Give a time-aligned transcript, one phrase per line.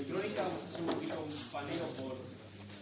[0.00, 0.42] electrónica.
[0.44, 2.16] Vamos a hacer un poquito un paneo por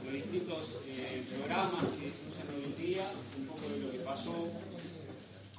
[0.05, 3.99] los distintos eh, programas que se usan hoy en día, un poco de lo que
[3.99, 4.49] pasó,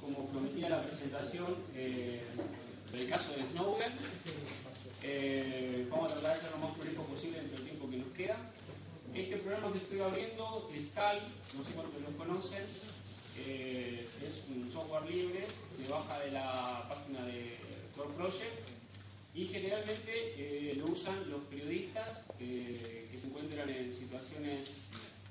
[0.00, 2.22] como prometía la presentación eh,
[2.92, 3.92] del caso de Snowden.
[5.02, 8.08] Eh, vamos a tratar de ser lo más prolijo posible dentro del tiempo que nos
[8.08, 8.36] queda.
[9.14, 11.26] Este programa que estoy abriendo Skype,
[11.58, 12.64] no sé cuántos lo conocen,
[13.36, 15.46] es un software libre,
[15.76, 17.56] se baja de la página de
[17.96, 18.79] Core Project
[19.40, 24.70] y generalmente eh, lo usan los periodistas eh, que se encuentran en situaciones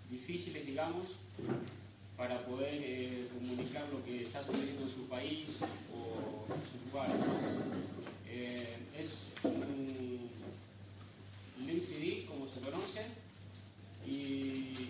[0.09, 1.09] difíciles, digamos,
[2.17, 5.57] para poder eh, comunicar lo que está sucediendo en su país
[5.93, 7.11] o en su lugar.
[8.97, 10.29] es un
[11.67, 13.05] link CD, como se conoce,
[14.07, 14.89] y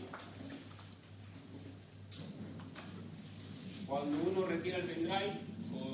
[3.86, 5.49] cuando uno retira el pendrive,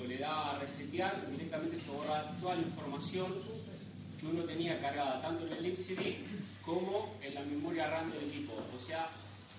[0.07, 3.27] le da a resetear, directamente se borra toda la información
[4.19, 6.17] que uno tenía cargada tanto en el link CD
[6.65, 8.53] como en la memoria RAM del equipo.
[8.75, 9.09] O sea,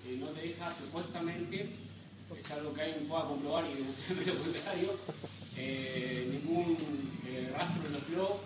[0.06, 1.68] eh, no te deja supuestamente,
[2.38, 4.98] es algo que alguien pueda comprobar y demostrarme lo contrario,
[5.56, 6.76] eh, ningún
[7.26, 8.40] eh, rastro en los logs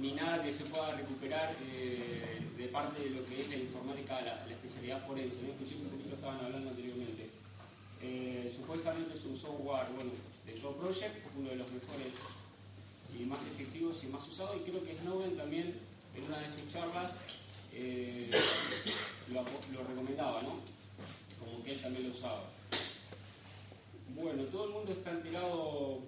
[0.00, 4.46] ni nada que se pueda recuperar de parte de lo que es la informática, la,
[4.48, 5.42] especialidad forense.
[5.42, 5.48] ¿no?
[5.48, 7.37] Inclusive un poquito estaban hablando anteriormente.
[8.56, 10.12] Supuestamente es un software, bueno,
[10.46, 12.12] de Go Project, uno de los mejores
[13.18, 15.74] y más efectivos y más usados, y creo que Snowden también
[16.16, 17.12] en una de sus charlas
[17.72, 18.30] eh,
[19.32, 19.44] lo,
[19.84, 20.56] recomendaba, ¿no?
[21.38, 22.44] Como que él también lo usaba.
[24.14, 26.00] Bueno, todo el mundo está enterado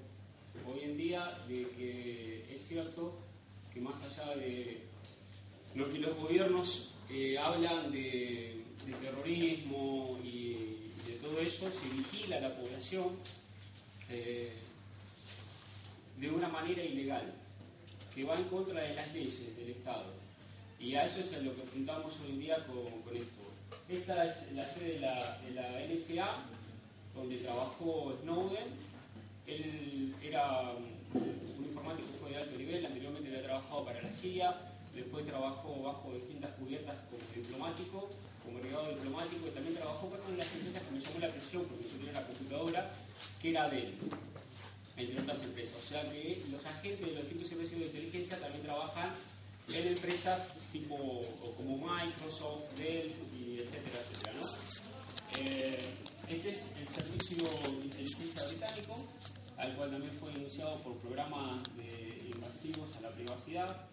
[0.66, 3.18] hoy en día de que es cierto
[3.72, 4.82] que más allá de
[5.74, 8.56] lo que los gobiernos eh, hablan de,
[9.00, 10.79] terrorismo y
[11.10, 13.16] de todo eso, se vigila a la población
[14.08, 14.52] eh,
[16.18, 17.32] de una manera ilegal,
[18.14, 20.12] que va en contra de las leyes del Estado.
[20.78, 23.40] Y a eso es a lo que apuntamos hoy en día con, esto.
[23.88, 26.36] Esta es la sede de la, de NSA,
[27.14, 28.68] donde trabajó Snowden.
[29.46, 30.72] Él era
[31.12, 34.56] un informático de alto nivel, anteriormente había trabajado para la CIA,
[34.94, 38.10] después trabajó bajo distintas cubiertas como diplomático,
[38.44, 41.84] como agregado diplomático, y también trabajó con las empresas que me llamó la atención porque
[41.84, 42.90] yo tenía la computadora,
[43.40, 43.94] que era de él,
[44.96, 45.76] entre otras empresas.
[45.82, 49.14] O sea que los agentes de los distintos servicios de inteligencia también trabajan
[49.68, 51.22] en empresas tipo
[51.56, 54.40] como Microsoft, Dell, y etcétera, etcétera.
[55.38, 55.78] Eh,
[56.28, 58.96] este es el servicio de inteligencia británico,
[59.56, 63.88] al cual también fue iniciado por programas de invasivos a la privacidad,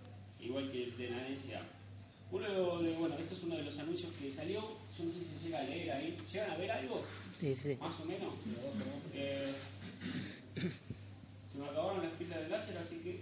[0.47, 1.61] igual que el de la NSA.
[2.31, 4.61] Uno de, bueno, esto es uno de los anuncios que salió,
[4.97, 6.17] yo no sé si se llega a leer ahí.
[6.31, 7.03] ¿Llegan a ver algo?
[7.39, 7.77] Sí, sí.
[7.79, 8.33] Más o menos.
[9.13, 9.53] Eh,
[11.53, 13.19] se me acabaron las pilas de láser, así que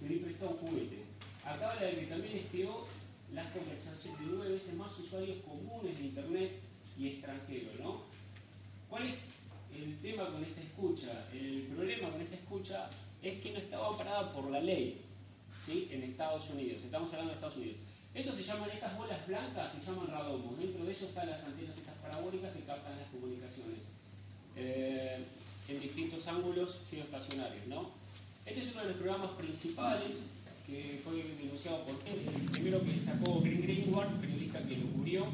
[0.00, 0.98] pedí prestado un juguete.
[1.44, 2.86] Acá habla de que también espió
[3.32, 6.52] las conversaciones de nueve veces más usuarios comunes de Internet
[6.98, 8.02] y extranjeros, ¿no?
[8.88, 9.14] ¿Cuál es
[9.74, 11.26] el tema con esta escucha?
[11.32, 12.90] El problema con esta escucha
[13.22, 15.00] es que no estaba parada por la ley.
[15.66, 15.88] ¿Sí?
[15.90, 16.82] en Estados Unidos.
[16.84, 17.76] Estamos hablando de Estados Unidos.
[18.14, 20.58] Estos se llaman, estas bolas blancas se llaman radomos.
[20.58, 23.80] Dentro de ellos están las antenas estas parabólicas que captan las comunicaciones
[24.56, 25.24] eh,
[25.68, 27.66] en distintos ángulos geoestacionarios.
[27.68, 27.90] ¿no?
[28.44, 30.16] Este es uno de los programas principales
[30.66, 32.28] que fue denunciado por él.
[32.34, 35.26] El primero que sacó Green Greenwald, periodista que lo cubrió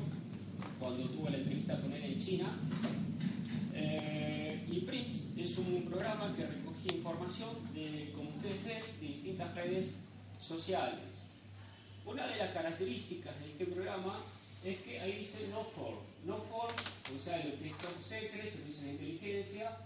[0.78, 2.58] cuando tuvo la entrevista con él en China.
[3.74, 9.54] Eh, y Prince es un programa que recogía información de, como ustedes ven, de distintas
[9.54, 9.94] redes
[10.40, 11.00] sociales.
[12.04, 14.24] Una de las características de este programa
[14.64, 15.94] es que ahí dice no for.
[16.24, 17.74] No for, o sea, lo que es
[18.06, 19.78] secret, servicio de inteligencia,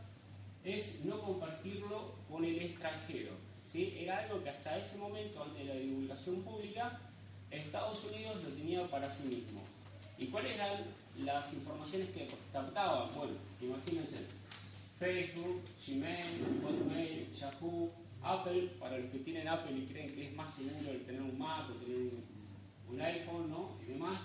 [0.64, 3.32] es no compartirlo con el extranjero.
[3.70, 3.96] ¿sí?
[3.98, 7.00] Era algo que hasta ese momento, antes de la divulgación pública,
[7.50, 9.62] Estados Unidos lo tenía para sí mismo.
[10.18, 10.84] ¿Y cuáles eran
[11.18, 13.14] las informaciones que captaban?
[13.14, 14.26] Bueno, imagínense,
[14.98, 17.90] Facebook, Gmail, Hotmail, Yahoo,
[18.22, 21.38] Apple, para los que tienen Apple y creen que es más seguro el tener un
[21.38, 22.12] Mac o tener
[22.88, 23.70] un, iPhone, ¿no?
[23.82, 24.20] Y demás.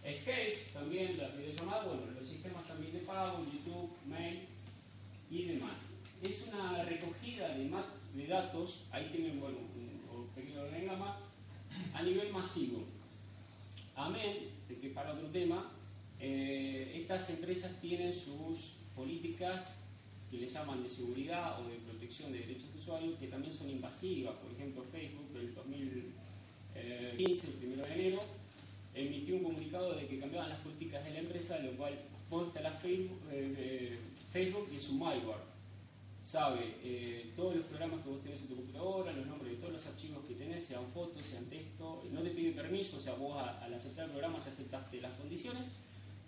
[0.00, 4.46] Skype, también las videollamadas, bueno, los sistemas también de pago, YouTube, Mail
[5.30, 5.76] y demás.
[6.22, 7.70] Es una recogida de,
[8.14, 11.18] de datos, ahí tienen, bueno, un, pequeño organigrama,
[11.92, 12.84] a nivel masivo.
[13.94, 15.72] Amén, de que para otro tema,
[16.18, 19.78] eh, estas empresas tienen sus políticas
[20.30, 23.70] que le llaman de seguridad o de protección de derechos de usuario, que también son
[23.70, 24.36] invasivas.
[24.36, 28.22] Por ejemplo, Facebook, el 2015, el 1 de enero,
[28.94, 31.98] emitió un comunicado de que cambiaban las políticas de la empresa, lo cual
[32.28, 33.98] consta la Facebook, eh,
[34.32, 35.48] Facebook y su malware.
[36.22, 39.72] Sabe eh, todos los programas que vos tenés en tu computadora, los nombres de todos
[39.72, 43.14] los archivos que tenés, se sean fotos, sean texto, no te pide permiso, o sea,
[43.14, 45.72] vos al aceptar el programa ya aceptaste las condiciones.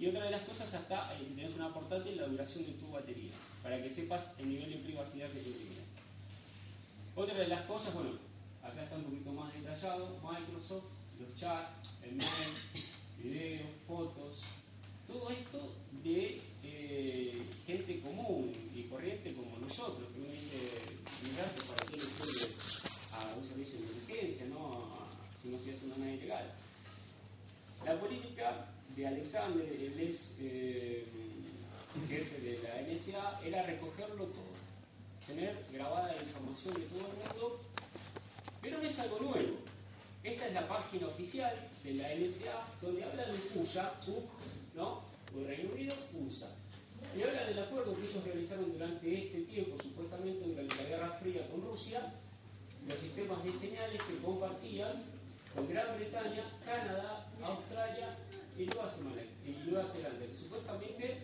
[0.01, 3.33] Y otra de las cosas, hasta si tenés una portátil, la duración de tu batería,
[3.63, 5.77] para que sepas el nivel de privacidad que tiene.
[7.15, 8.13] Otra de las cosas, bueno,
[8.63, 10.85] acá está un poquito más detallado, Microsoft,
[11.21, 12.89] los chats, el mail,
[13.23, 14.39] videos, fotos,
[15.07, 20.81] todo esto de eh, gente común y corriente como nosotros, que uno dice,
[21.69, 22.55] ¿para qué le sirve
[23.13, 25.07] a un servicio de inteligencia, no?
[25.43, 26.55] si no se hace nada ilegal?
[27.85, 28.67] La política
[29.01, 30.19] de Alexander, el ex
[32.07, 34.53] jefe de la NSA, era recogerlo todo,
[35.27, 37.61] tener grabada la información de todo el mundo,
[38.61, 39.57] pero no es algo nuevo.
[40.23, 43.91] Esta es la página oficial de la NSA donde habla de USA,
[44.75, 45.03] ¿no?
[45.35, 46.51] O Reino Unido, USA.
[47.17, 51.49] Y habla del acuerdo que ellos realizaron durante este tiempo, supuestamente durante la Guerra Fría
[51.49, 52.13] con Rusia,
[52.87, 55.05] los sistemas de señales que compartían
[55.55, 58.15] con Gran Bretaña, Canadá, Australia
[58.61, 61.19] y Nueva Zelanda, que supuestamente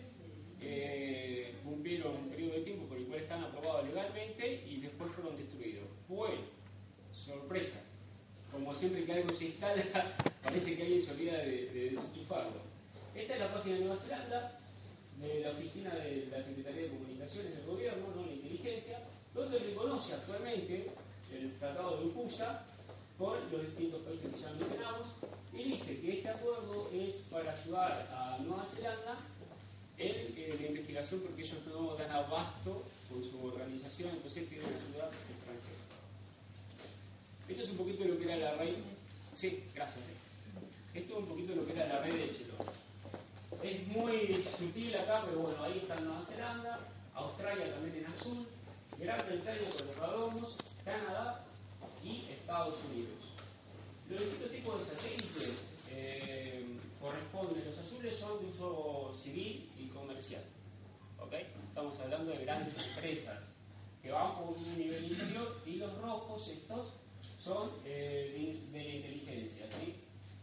[0.61, 5.37] eh, cumplieron un periodo de tiempo por el cual están aprobados legalmente y después fueron
[5.37, 5.83] destruidos.
[6.07, 6.41] Bueno,
[7.11, 7.79] sorpresa,
[8.51, 11.99] como siempre que algo se instala, parece que alguien se olvida de, de.
[13.15, 14.59] Esta es la página de Nueva Zelanda,
[15.19, 18.99] de la oficina de la Secretaría de Comunicaciones del Gobierno, no la inteligencia,
[19.33, 20.91] donde reconoce actualmente
[21.33, 22.65] el Tratado de UPUSA
[23.17, 25.07] con los distintos países que ya mencionamos
[25.53, 29.17] y dice que este acuerdo es para ayudar a Nueva Zelanda
[29.97, 35.09] en, eh, la investigación porque ellos no dan abasto con su organización, entonces piden ayuda
[35.09, 35.77] extranjera.
[37.47, 38.75] Esto es un poquito de lo que era la red.
[39.33, 40.03] Sí, gracias.
[40.93, 42.53] Esto es un poquito de lo que era la red de Chelo.
[43.63, 46.79] Es muy sutil acá, pero bueno, ahí está Nueva Zelanda,
[47.15, 48.47] Australia también en azul,
[48.99, 50.55] Gran Bretaña con los radomos,
[50.85, 51.45] Canadá
[52.03, 53.35] y Estados Unidos.
[54.09, 55.51] Los distintos tipos de satélites
[55.91, 56.65] eh,
[57.01, 60.43] corresponden, los azules son de uso civil y comercial.
[61.67, 63.43] Estamos hablando de grandes empresas
[64.01, 66.93] que van por un nivel inferior y los rojos, estos,
[67.43, 68.31] son eh,
[68.71, 69.65] de, la inteligencia.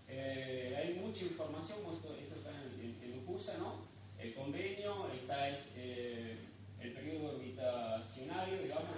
[0.06, 3.76] Eh, hay mucha información, esto, esto está en, en, ¿no?
[4.18, 8.94] El convenio, está es, el periodo orbitacionario, digamos,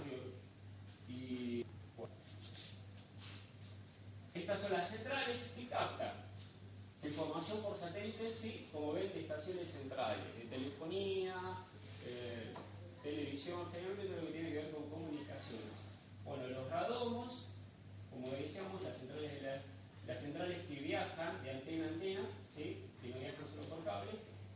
[1.09, 1.66] y
[4.47, 6.13] estas son las centrales y captan
[7.03, 11.35] información por satélite, sí, como ven, de estaciones centrales, de telefonía,
[12.05, 12.55] eh,
[13.03, 15.75] televisión, generalmente todo lo que tiene que ver con comunicaciones.
[16.25, 17.49] Bueno, los radomos,
[18.09, 19.63] como decíamos, las centrales,
[20.07, 22.21] las centrales que viajan de antena a antena,
[22.57, 22.87] ¿sí?
[23.03, 24.13] que no viajan solo por cable,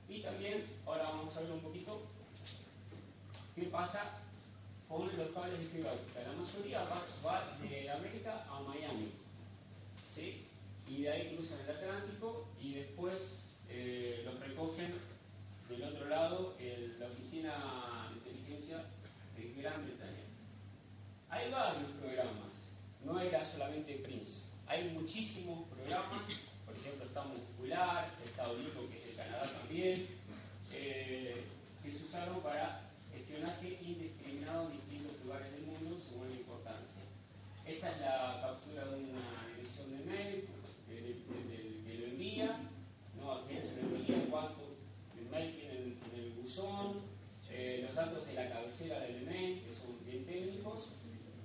[0.08, 2.02] y también, ahora vamos a ver un poquito
[3.56, 4.20] qué pasa
[4.88, 5.94] con los cables de fibra.
[6.14, 6.84] La mayoría
[7.24, 9.19] va de América a Miami
[10.88, 13.36] y de ahí cruzan el Atlántico y después
[13.68, 14.94] eh, los recogen
[15.68, 18.84] del otro lado en la Oficina de Inteligencia
[19.36, 20.24] de Gran Bretaña.
[21.30, 22.50] Hay varios programas,
[23.04, 26.22] no era solamente Prince, hay muchísimos programas,
[26.66, 30.06] por ejemplo está Muscular, está Olivo que es de Canadá también,
[30.72, 31.44] eh,
[31.82, 37.00] que se usaron para espionaje indiscriminado en distintos lugares del mundo según la importancia.
[37.64, 39.40] Esta es la captura de una
[40.10, 40.48] mail,
[40.88, 42.60] que, lo envía,
[43.18, 43.32] ¿no?
[43.32, 44.76] a quién se lo envía, cuánto
[45.18, 47.02] el mail tiene en, el buzón,
[47.50, 50.88] eh, los datos de la cabecera del mail, que son bien técnicos,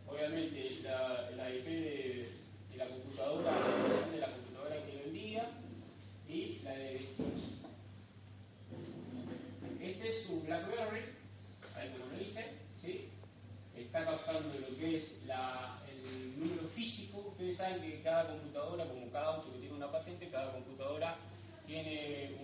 [0.08, 2.32] obviamente la, la IP de,
[2.78, 5.50] la computadora, la de la computadora que lo envía
[6.28, 7.26] y la de destino.
[9.82, 11.02] Este es un BlackBerry,
[11.92, 12.46] como lo dice,
[12.82, 13.10] ¿sí?
[13.76, 17.26] está captando lo que es la, el número físico.
[17.32, 21.18] Ustedes saben que cada computadora, como cada auto que tiene una patente, cada computadora
[21.66, 22.36] tiene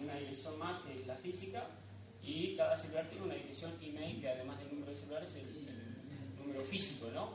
[0.00, 1.66] una dirección MAC, que es la física,
[2.22, 5.60] y cada celular tiene una dirección email, que además del número de celular es el,
[6.38, 7.34] número físico, ¿no?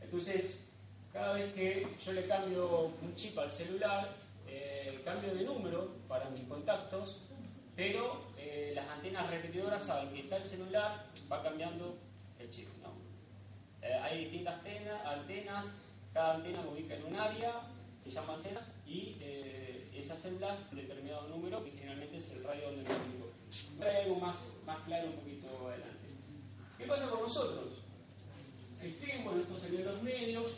[0.00, 0.64] Entonces,
[1.12, 4.08] cada vez que yo le cambio un chip al celular,
[4.46, 7.20] eh, cambio de número para mis contactos,
[7.74, 8.22] pero
[8.56, 11.98] eh, las antenas repetidoras saben que está el celular, va cambiando
[12.38, 12.68] el chip.
[12.82, 12.88] ¿no?
[13.86, 14.54] Eh, hay distintas
[15.04, 15.66] antenas,
[16.14, 17.60] cada antena se ubica en un área,
[18.02, 22.70] se llaman celdas, y eh, esas celdas, un determinado número, que generalmente es el radio
[22.70, 23.30] donde me ubico.
[23.84, 26.06] Hay más, más claro un poquito adelante.
[26.78, 27.82] ¿Qué pasa con nosotros?
[28.80, 30.52] El esto salió en los medios,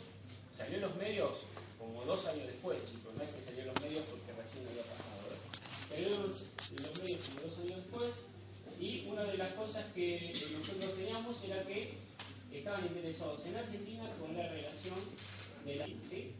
[0.55, 1.41] salió en los medios
[1.77, 4.83] como dos años después, chicos, no es que salió en los medios porque recién había
[4.83, 5.18] pasado.
[5.91, 6.45] En los
[7.01, 8.13] medios como dos años después,
[8.79, 11.95] y una de las cosas que nosotros teníamos era que
[12.51, 14.95] estaban interesados en Argentina con la relación
[15.65, 16.31] de la ¿sí?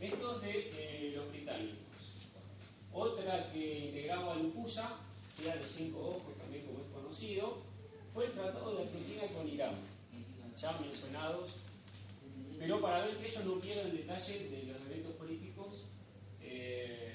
[0.00, 1.78] Estos de eh, los británicos.
[2.92, 5.00] Otra que integraba el UPUSA,
[5.36, 7.58] sea de cinco ojos también como es conocido,
[8.14, 9.74] fue el Tratado de Argentina con Irán,
[10.56, 11.50] ya mencionados,
[12.58, 15.84] pero para ver que ellos no pierdan detalle de los eventos políticos
[16.40, 17.12] eh,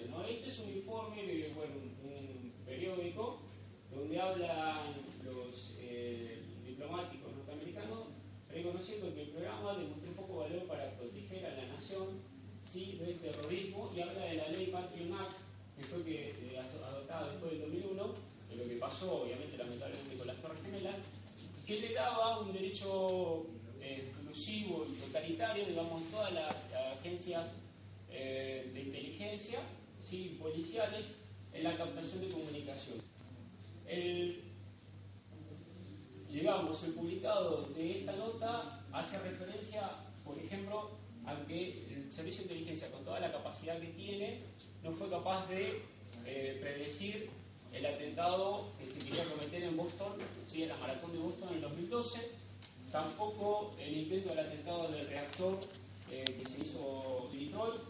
[0.00, 0.30] suceden.
[0.30, 1.22] Este es un informe
[1.54, 3.40] bueno, un, periódico
[3.90, 8.06] donde hablan los eh, diplomáticos norteamericanos
[8.48, 12.20] reconociendo que el programa demostró poco valor para proteger a la nación
[12.62, 15.36] sí, del terrorismo y habla de la ley Patriot Act,
[15.76, 18.14] que fue que, eh, adoptada después del 2001,
[18.50, 20.96] de lo que pasó obviamente lamentablemente con las Torres Gemelas,
[21.66, 23.46] que le daba un derecho
[23.80, 26.56] eh, exclusivo y totalitario, digamos, a todas las
[26.98, 27.56] agencias
[28.10, 29.60] eh, de inteligencia,
[30.02, 30.36] ¿sí?
[30.40, 31.06] policiales,
[31.52, 33.04] en la captación de comunicaciones.
[33.86, 34.44] El,
[36.30, 39.90] digamos, el publicado de esta nota hace referencia,
[40.24, 40.90] por ejemplo,
[41.26, 44.42] a que el servicio de inteligencia, con toda la capacidad que tiene,
[44.82, 45.82] no fue capaz de
[46.24, 47.30] eh, predecir
[47.72, 50.12] el atentado que se quería cometer en Boston,
[50.48, 52.18] sí, en la maratón de Boston en el 2012,
[52.90, 55.60] tampoco el intento del atentado del reactor
[56.10, 57.80] eh, que se hizo en Detroit,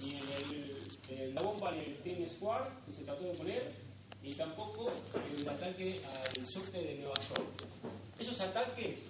[0.00, 3.72] ni en el, la bomba en el Times Square que se trató de poner,
[4.22, 4.90] ni tampoco
[5.36, 7.64] el ataque al subte de Nueva York.
[8.18, 9.00] Esos ataques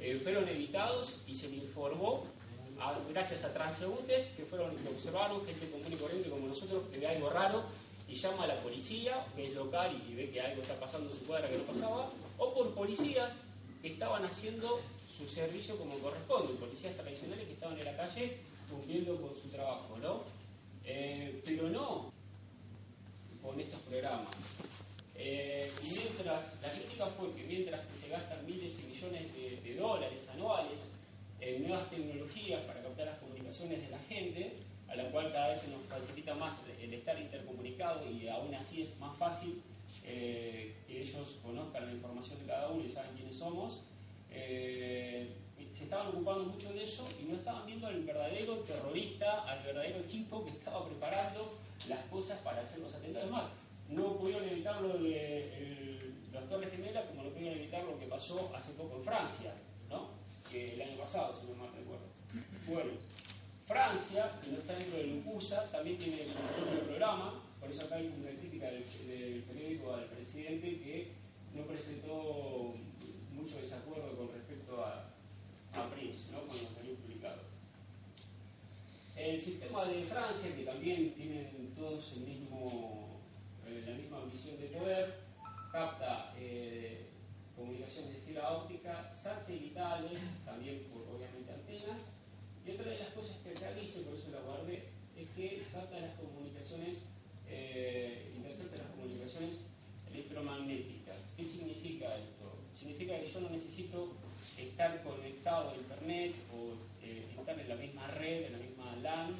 [0.00, 2.24] eh, fueron evitados y se informó
[3.10, 7.08] gracias a transeúntes que fueron que observaron gente común y corriente como nosotros que ve
[7.08, 7.64] algo raro
[8.08, 11.18] y llama a la policía, que es local y ve que algo está pasando en
[11.18, 13.32] su cuadra que no pasaba, o por policías
[13.82, 14.80] que estaban haciendo
[15.16, 19.96] su servicio como corresponde, policías tradicionales que estaban en la calle cumpliendo con su trabajo,
[19.98, 20.22] ¿no?
[20.84, 22.12] Eh, pero no
[23.42, 24.34] con estos programas.
[25.14, 29.74] Eh, y mientras, la crítica fue que mientras que se gastan miles y millones de
[29.74, 30.80] dólares anuales
[31.40, 34.52] en nuevas tecnologías para captar las comunicaciones de la gente,
[34.88, 38.82] a la cual cada vez se nos facilita más el estar intercomunicado y aún así
[38.82, 39.62] es más fácil
[40.04, 43.82] eh, que ellos conozcan la información de cada uno y saben quiénes somos.
[44.30, 45.30] Eh,
[45.78, 50.00] se estaban ocupando mucho de eso y no estaban viendo al verdadero terrorista, al verdadero
[50.00, 51.54] equipo que estaba preparando
[51.88, 53.30] las cosas para hacer los atentados.
[53.30, 53.44] Más,
[53.88, 58.50] no pudieron evitar lo de los Torres Gemelas como no pudieron evitar lo que pasó
[58.56, 59.54] hace poco en Francia,
[59.88, 60.08] ¿no?
[60.50, 62.06] que el año pasado, si no mal recuerdo.
[62.66, 62.92] Bueno,
[63.66, 67.96] Francia, que no está dentro del UPUSA, también tiene su propio programa, por eso acá
[67.96, 68.82] hay una crítica del,
[69.48, 71.12] periódico al presidente que
[71.54, 72.74] no presentó
[73.32, 75.08] mucho desacuerdo con respecto a,
[75.74, 76.40] a Prince, ¿no?
[76.46, 77.42] cuando salió publicado.
[79.16, 85.20] El sistema de Francia, que también tienen todos eh, la misma visión de poder,
[85.72, 87.06] capta eh,
[87.56, 92.00] comunicaciones de fibra óptica, satelitales, también por obviamente antenas.
[92.66, 94.84] Y otra de las cosas que realice, por eso la guardé,
[95.16, 96.98] es que capta las comunicaciones,
[97.48, 99.64] eh, intercepta las comunicaciones
[100.12, 101.16] electromagnéticas.
[101.36, 102.52] ¿Qué significa esto?
[102.78, 104.12] Significa que yo no necesito
[104.58, 109.34] estar conectado a Internet o eh, estar en la misma red, en la misma LAN,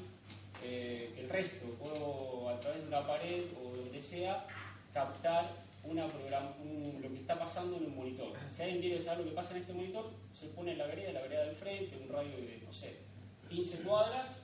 [0.63, 1.67] eh, el resto.
[1.79, 4.47] Puedo a través de una pared o donde sea
[4.93, 5.47] captar
[5.85, 8.33] una lo que está pasando en un monitor.
[8.55, 11.13] Si alguien quiere saber lo que pasa en este monitor, se pone en la vereda,
[11.13, 12.97] la vereda del frente, un radio de, no sé,
[13.49, 14.43] 15 cuadras.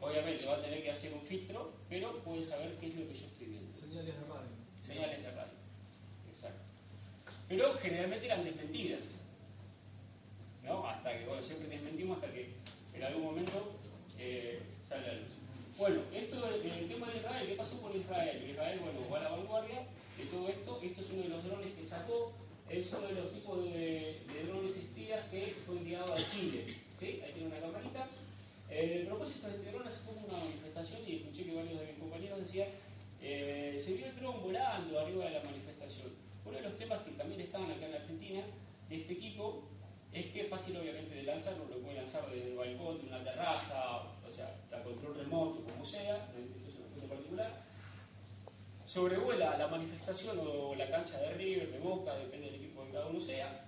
[0.00, 3.14] Obviamente va a tener que hacer un filtro, pero puede saber qué es lo que
[3.14, 3.76] yo estoy viendo.
[3.76, 4.48] Señales de radio.
[4.86, 5.52] Señales de radio.
[6.30, 6.62] Exacto.
[7.48, 9.00] Pero generalmente eran desmentidas.
[10.64, 10.86] ¿No?
[10.86, 12.52] Hasta que, bueno, siempre desmentimos hasta que
[12.94, 13.77] en algún momento
[14.18, 15.28] eh, sale a luz.
[15.78, 18.50] Bueno, esto el tema de Israel, ¿qué pasó con Israel?
[18.50, 19.86] Israel, bueno, va a la vanguardia
[20.18, 20.80] de todo esto.
[20.82, 22.32] Esto es uno de los drones que sacó,
[22.68, 26.74] es uno de los tipos de, drones espías que fue enviado a Chile.
[26.98, 27.20] ¿Sí?
[27.24, 28.08] Ahí tiene una camarita.
[28.70, 31.86] Eh, el propósito de este dron hace poco una manifestación y escuché que varios de
[31.86, 32.68] mis compañeros decían
[33.22, 36.08] eh, se vio el dron volando arriba de la manifestación.
[36.44, 38.40] Uno de los temas que también estaban acá en Argentina
[38.88, 39.62] de este equipo
[40.12, 44.02] es que fácil obviamente de lanzarlo, lo puede lanzar desde el balcón, de una terraza,
[44.26, 47.62] o sea, a control remoto, como sea, una foto particular,
[48.86, 53.06] sobrevuela la manifestación o la cancha de River, de Boca, depende del equipo que cada
[53.06, 53.66] uno sea,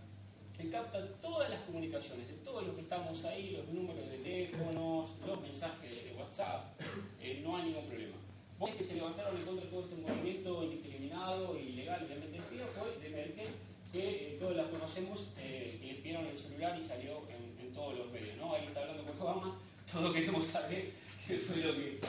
[0.57, 5.11] que capta todas las comunicaciones de todos los que estamos ahí, los números de teléfonos,
[5.27, 6.81] los mensajes de WhatsApp,
[7.21, 8.17] eh, no hay ningún problema.
[8.59, 12.99] Vos que se levantaron en contra de todo este movimiento indiscriminado, ilegal y mentido fue
[12.99, 13.49] de Merkel,
[13.93, 17.97] que eh, todos la conocemos, eh, que le pidieron el celular y salió en, todos
[17.97, 18.37] los medios.
[18.37, 18.53] ¿no?
[18.53, 19.59] Ahí está hablando con Obama,
[19.93, 20.91] todos queremos saber
[21.27, 22.01] qué fue lo que,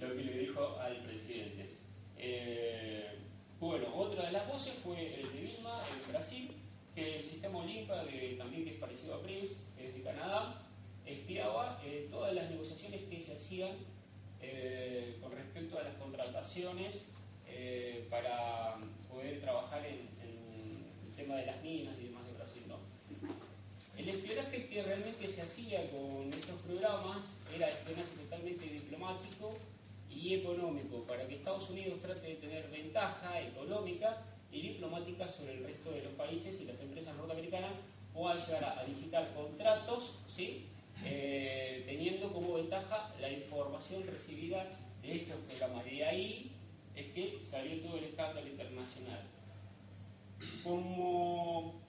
[0.00, 1.70] lo que le dijo al presidente.
[2.18, 3.18] Eh,
[3.60, 6.50] bueno, otra de las voces fue el de Vilma, en Brasil,
[6.94, 8.04] que el sistema Olimpa,
[8.36, 10.62] también que es parecido a PRINCE, es de Canadá,
[11.06, 12.76] espiaba eh, todas las negociaciones
[13.30, 13.76] hacían
[14.40, 17.04] eh, con respecto a las contrataciones
[18.10, 18.76] para
[19.08, 20.08] poder trabajar en,
[21.34, 22.62] de las minas y demás de Brasil.
[22.68, 22.76] ¿no?
[23.98, 29.58] El espionaje que realmente se hacía con estos programas era espionaje totalmente diplomático
[30.10, 35.64] y económico, para que Estados Unidos trate de tener ventaja económica y diplomática sobre el
[35.64, 37.72] resto de los países y las empresas norteamericanas
[38.14, 40.66] puedan llegar a, visitar contratos, ¿sí?
[41.04, 44.66] Eh, teniendo como ventaja la información recibida
[45.02, 45.84] de estos programas.
[45.84, 46.52] De ahí
[46.94, 49.35] es que salió todo el escándalo internacional.
[50.62, 51.80] Como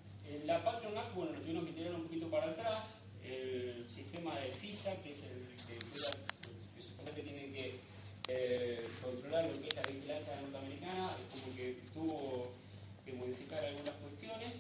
[0.46, 2.86] la Patronac, bueno, lo tuvieron que tirar un poquito para atrás,
[3.24, 7.80] el sistema de FISA, que es el que, que, que tiene que
[8.28, 12.52] eh, controlar lo que es la vigilancia norteamericana, es como que tuvo
[13.06, 14.56] que modificar algunas cuestiones.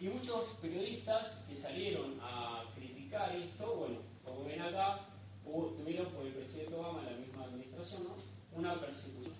[0.00, 5.06] Y muchos periodistas que salieron a criticar esto, bueno, como ven acá,
[5.44, 8.16] tuvieron por el presidente Obama, la misma administración, ¿no?
[8.56, 9.34] una persecución.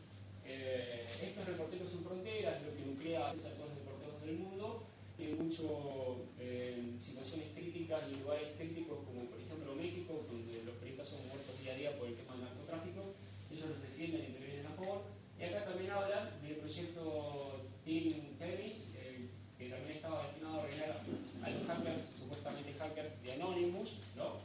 [0.44, 4.82] Eh, estos reporteros sin fronteras, lo que nuclea a todos los reporteros del mundo,
[5.22, 11.08] tiene mucho eh, situaciones críticas y lugares críticos, como por ejemplo México, donde los periodistas
[11.14, 13.14] son muertos día a día por el tema del narcotráfico,
[13.52, 15.02] ellos los defienden y intervienen a favor.
[15.38, 20.90] Y acá también hablan del proyecto Team Tennis, eh, que también estaba destinado a arreglar
[20.90, 24.42] a los hackers, supuestamente hackers de Anonymous, ¿no?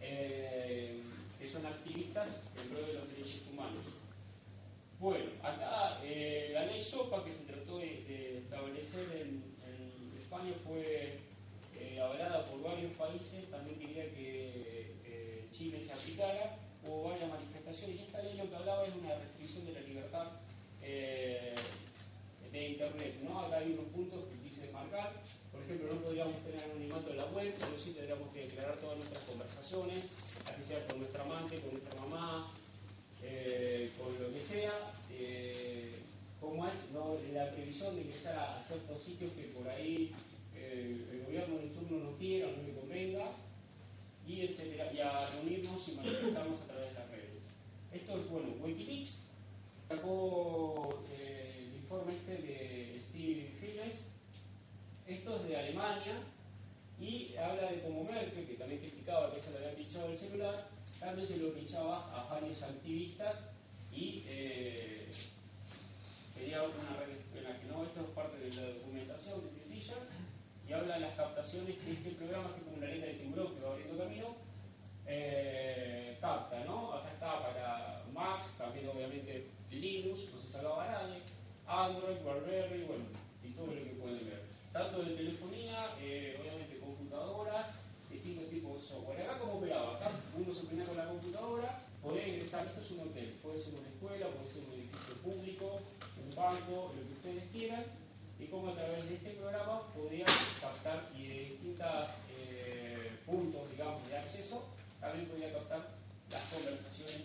[0.00, 1.00] Eh,
[1.38, 3.84] que son activistas en pro de los derechos humanos.
[4.98, 9.54] Bueno, acá la ley SOPA que se trató de, establecer en
[10.52, 11.16] Fue
[11.78, 11.98] eh,
[12.50, 18.20] por varios países, también quería que eh, Chile se aplicara, hubo varias manifestaciones y esta
[18.20, 20.26] ley lo que hablaba es una restricción de la libertad
[20.82, 21.54] eh,
[22.52, 23.14] de Internet.
[23.22, 23.40] ¿no?
[23.40, 25.14] Acá hay unos puntos que quise marcar,
[25.50, 28.98] por ejemplo, no podríamos tener anonimato en la web, pero sí tendríamos que declarar todas
[28.98, 30.10] nuestras conversaciones,
[30.44, 32.52] así sea con nuestra amante, con nuestra mamá,
[33.96, 34.74] con lo que sea
[36.44, 40.12] como es la previsión de ingresar a, ciertos sitios que por ahí
[40.72, 43.32] el gobierno en turno no quiera, no le convenga,
[44.26, 47.42] y etcétera, y a reunirnos y manifestarnos a través de las redes.
[47.92, 49.20] Esto es bueno, Wikileaks
[49.88, 54.06] sacó eh, el informe este de Steve Files,
[55.06, 56.22] esto es de Alemania,
[57.00, 60.68] y habla de cómo Merkel, que también criticaba que se le había pinchado el celular,
[60.98, 63.50] también se lo pinchaba a varios activistas
[63.92, 65.08] y eh,
[66.34, 69.96] quería una red en la que no, esto es parte de la documentación de Pietilla,
[70.68, 73.60] y habla de las captaciones que este programa, que como una letra de tiburón que
[73.60, 74.36] va abriendo camino,
[75.06, 76.94] eh, capta, ¿no?
[76.94, 81.20] Acá está para Max, también obviamente Linux, no se salvaba nadie,
[81.66, 83.04] Android, Raspberry, bueno,
[83.42, 84.42] y todo lo que pueden ver.
[84.72, 87.66] Tanto de telefonía, eh, obviamente computadoras,
[88.10, 89.22] distintos tipos de software.
[89.22, 93.00] Acá como operaba, acá uno se ponía con la computadora, podía ingresar, esto es un
[93.08, 95.80] hotel, puede ser una escuela, puede ser un edificio público,
[96.24, 97.84] un banco, lo que ustedes quieran,
[98.44, 100.28] y cómo a través de este programa podían
[100.60, 104.64] captar y de distintos eh, puntos, digamos, de acceso,
[105.00, 105.88] también podía captar
[106.30, 107.22] las conversaciones,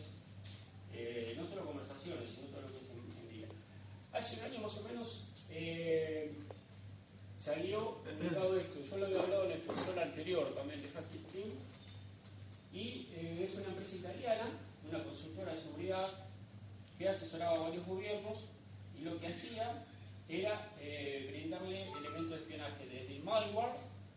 [0.93, 3.47] eh, no solo conversaciones, sino todo lo que se entendía.
[4.13, 6.31] Hace un año más o menos eh,
[7.39, 11.49] salió publicado esto, yo lo había hablado en el profesor anterior también de Happy Team,
[12.71, 13.07] y
[13.41, 14.51] es una empresa italiana,
[14.87, 16.09] una consultora de seguridad
[16.97, 18.37] que asesoraba a varios gobiernos
[18.97, 19.85] y lo que hacía
[20.29, 23.73] era eh, brindarle elementos de espionaje desde malware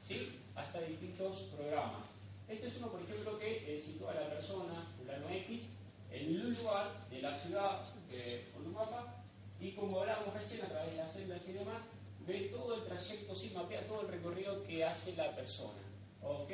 [0.07, 0.38] ¿sí?
[0.55, 2.05] hasta distintos programas.
[2.48, 5.62] Este es uno, por ejemplo, que eh, sitúa a la persona, fulano X,
[6.11, 9.25] en un lugar de la ciudad eh, con un mapa
[9.59, 11.83] y como hablábamos recién a través de las celdas y demás,
[12.27, 15.81] ve todo el trayecto, sí, mapea todo el recorrido que hace la persona.
[16.22, 16.53] ¿ok?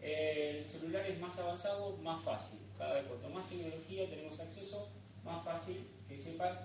[0.00, 2.60] el celular es más avanzado, más fácil.
[2.76, 4.88] Cada vez cuanto más tecnología tenemos acceso,
[5.24, 6.56] más fácil que sepan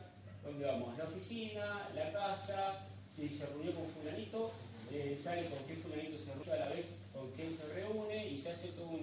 [0.43, 4.51] dónde vamos, la oficina, la casa, si se reunió con fulanito,
[4.91, 8.38] eh, sabe con qué fulanito se reúne a la vez, con quién se reúne y
[8.38, 8.99] se hace todo un,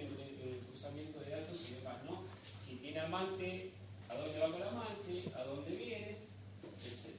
[0.69, 2.23] cruzamiento de datos y demás, ¿no?
[2.65, 3.71] Si tiene amante,
[4.09, 6.17] a dónde va con la amante, a dónde viene,
[6.63, 7.15] etc.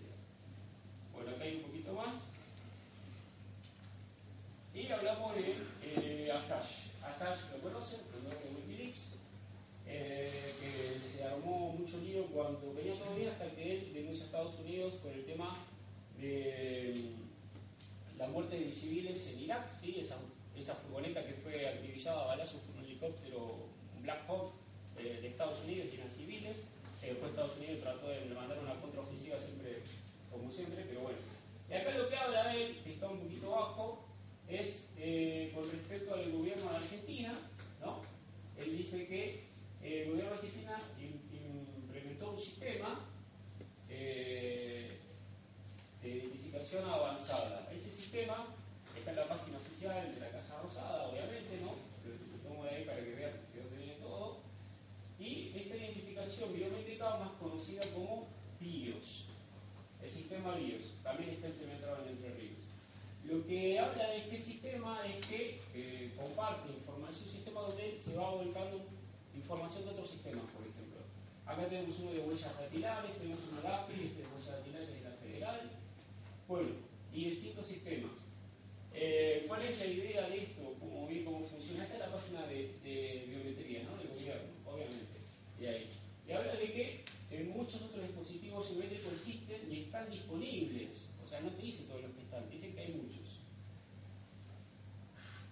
[1.15, 2.15] Bueno, acá hay un poquito más.
[4.75, 6.89] Y hablamos de eh, Asash.
[7.05, 9.15] Asash lo conocen, primero de Wikileaks,
[9.87, 10.55] eh,
[11.23, 14.95] se armó mucho lío cuando venía todo bien hasta que él denuncia a Estados Unidos
[14.95, 15.65] por el tema
[16.19, 20.01] de mm, la muerte de civiles en Irak, ¿sí?
[20.01, 20.17] esa,
[20.57, 23.69] esa furgoneta que fue acribillada a balazos por un helicóptero,
[24.03, 24.51] Black Hawk
[24.99, 26.59] eh, de Estados Unidos, eran civiles,
[27.03, 29.83] eh, después Estados Unidos trató de mandar una contraofensiva siempre,
[30.29, 31.19] como siempre, pero bueno.
[31.71, 34.05] Y acá lo que habla él, que está un poquito bajo,
[34.49, 34.89] es
[35.55, 37.39] con respecto al gobierno de Argentina,
[37.81, 38.03] ¿no?
[38.59, 39.07] Él dice
[42.33, 43.01] un sistema
[43.88, 44.99] eh,
[46.03, 47.68] de identificación avanzada.
[47.71, 48.47] Ese sistema
[48.97, 51.75] está en la página oficial de la Casa Rosada, obviamente, ¿no?
[52.03, 54.38] Pero te pongo ahí para que vean de dónde viene todo.
[55.21, 58.29] Y esta identificación biométrica más conocida como
[58.61, 59.27] BIOS.
[60.03, 62.62] El sistema BIOS también está implementado en Entre Ríos.
[63.25, 67.97] Lo que habla de este sistema es que eh, comparte información, es un sistema donde
[67.97, 68.85] se va volcando
[69.35, 70.82] información de otros sistemas, por ejemplo.
[71.53, 75.17] Acá tenemos uno de huellas dactilares, tenemos uno AFI, este de huellas dactilares de la
[75.21, 75.61] federal.
[76.49, 76.69] Bueno,
[77.12, 78.17] y distintos sistemas.
[78.95, 80.75] Eh, ¿Cuál es la idea de esto?
[80.81, 81.85] ¿Cómo, cómo funciona?
[81.85, 83.99] Esta es la página de, de biometría, ¿no?
[84.01, 85.21] De gobierno, obviamente.
[85.61, 85.91] Y ahí.
[86.27, 91.11] Y habla de que en muchos otros dispositivos biométricos existen y están disponibles.
[91.23, 93.41] O sea, no te dice todos los que están, dice que hay muchos.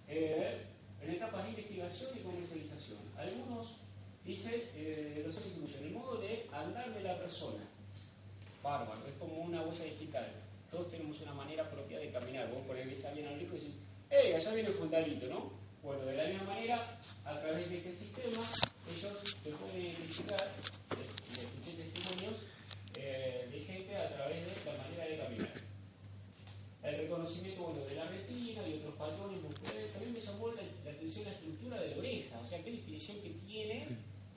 [0.07, 0.65] Eh,
[0.99, 2.99] en etapas de investigación y comercialización.
[3.17, 3.80] Algunos
[4.25, 7.63] dicen, eh, los incluyen el modo de andar de la persona.
[8.63, 10.27] Bárbaro, es como una huella digital.
[10.69, 12.49] Todos tenemos una manera propia de caminar.
[12.49, 13.75] Vos por ahí a alguien al lejos y decís,
[14.09, 14.35] ¡eh!
[14.35, 15.51] Allá viene el fundalito, ¿no?
[15.83, 18.45] Bueno, de la misma manera, a través de este sistema,
[18.87, 20.51] ellos te pueden identificar,
[21.29, 22.45] y escuché testimonios
[22.95, 25.53] eh, de gente a través de la manera de caminar.
[26.83, 29.91] El reconocimiento bueno, de la retina y otros patrones musculares.
[29.91, 33.29] También me llamó la, atención la estructura de la oreja, o sea, qué definición que
[33.47, 33.87] tiene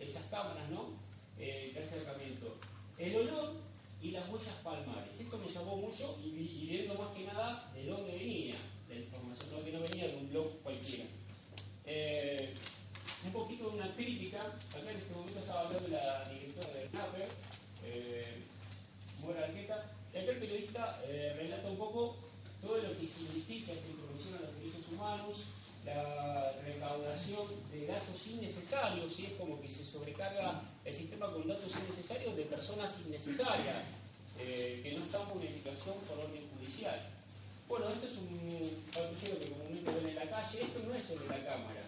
[0.09, 0.91] esas cámaras, ¿no?
[1.39, 2.57] Eh, de acercamiento.
[2.99, 3.55] El olor
[4.01, 5.19] y las huellas palmares.
[5.19, 8.57] Esto me llamó mucho y, viendo más que nada de dónde venía
[8.89, 11.05] la información, no que no venía de un blog cualquiera.
[11.87, 12.55] Eh,
[13.25, 17.29] un poquito de una crítica, acá en este momento estaba hablando la directora de Snapper,
[17.85, 18.43] eh,
[19.21, 22.17] Mora Arqueta, y acá el periodista eh, relata un poco
[22.61, 25.45] todo lo que significa esta introducción a los derechos humanos,
[25.85, 31.73] la recaudación de datos innecesarios, y es como que se sobrecarga el sistema con datos
[31.73, 33.85] innecesarios de personas innecesarias,
[34.39, 37.01] eh, que no están por unificación por orden judicial.
[37.69, 41.29] Bueno, esto es un patrullero que comúnmente ven en la calle, esto no es sobre
[41.29, 41.85] la cámara.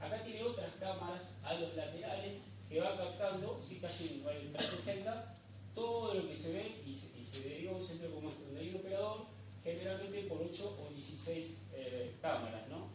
[0.00, 5.36] Acá tiene otras cámaras a los laterales que va captando, si casi en 360,
[5.74, 8.60] todo lo que se ve y se, y se deriva un centro como este, donde
[8.60, 9.26] hay un operador,
[9.62, 12.88] generalmente por 8 o 16 eh, cámaras, ¿no?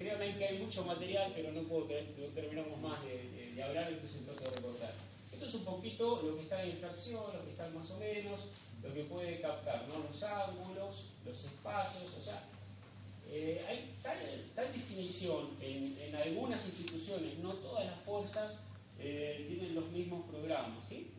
[0.00, 4.24] Créanme que hay mucho material, pero no puedo no terminamos más de, de, hablar, entonces
[4.24, 4.94] trato de recordar.
[5.30, 8.40] Esto es un poquito lo que está en infracción, lo que está más o menos,
[8.82, 9.98] lo que puede captar, ¿no?
[9.98, 12.44] Los ángulos, los espacios, o sea,
[13.28, 18.54] eh, hay tal, definición en, en, algunas instituciones, no todas las fuerzas
[18.98, 21.10] eh, tienen los mismos programas, ¿sí?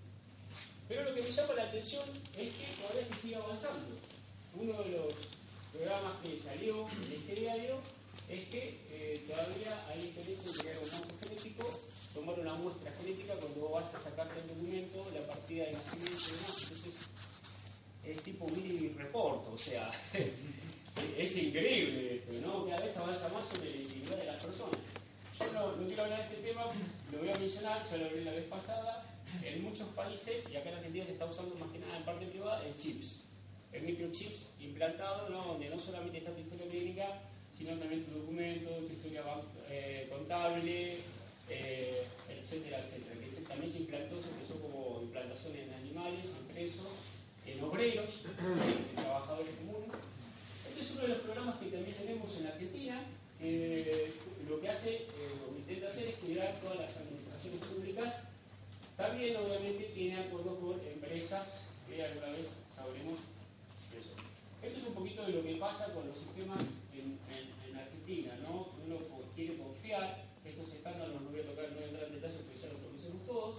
[0.88, 3.96] Pero lo que me llama la atención es que todavía se sigue avanzando.
[4.56, 5.14] Uno de los
[5.72, 8.01] programas que salió en este diario
[8.32, 11.80] es que eh, todavía hay interés en crear un banco genético,
[12.14, 16.32] tomar una muestra genética cuando vas a sacarte el documento, la partida de nacimiento y
[16.32, 16.62] demás.
[16.64, 16.94] Entonces,
[18.06, 19.92] es tipo mini report, o sea,
[21.18, 22.66] es increíble esto, ¿no?
[22.66, 24.80] Cada vez avanza más sobre la identidad de las personas.
[25.40, 26.66] Yo no, no, quiero hablar de este tema,
[27.12, 29.08] lo voy a mencionar, ya lo hablé la vez pasada.
[29.44, 32.26] En muchos países, y acá en Argentina se está usando más que nada en parte
[32.28, 33.24] privada, el chips.
[33.72, 35.46] El microchips implantado, ¿no?
[35.46, 37.22] donde no solamente está tu historia clínica,
[37.62, 39.22] sino también tu documento, tu historia
[39.70, 40.98] eh, contable,
[41.48, 43.16] eh, etcétera, etcétera.
[43.22, 46.98] Que también se implantó, se empezó como implantación en animales, en presos,
[47.46, 49.94] en obreros, en trabajadores comunes.
[50.70, 53.06] Este es uno de los programas que también tenemos en Argentina.
[53.42, 54.12] Eh,
[54.50, 58.16] lo que hace, eh, lo que intenta hacer es cuidar todas las administraciones públicas.
[58.98, 61.46] También, obviamente, tiene acuerdo con empresas
[61.88, 63.20] que alguna vez sabremos.
[64.62, 66.62] Esto es un poquito de lo que pasa con los sistemas
[66.94, 68.70] en, en, en Argentina, ¿no?
[68.86, 68.98] Uno
[69.36, 72.62] quiere confiar, estos estándares no voy a tocar, no voy a entrar en detalles porque
[72.62, 73.56] ya los conocemos todos,